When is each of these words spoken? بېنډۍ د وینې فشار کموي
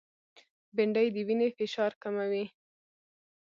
بېنډۍ 0.75 1.07
د 1.11 1.15
وینې 1.27 1.47
فشار 1.57 1.91
کموي 2.01 2.45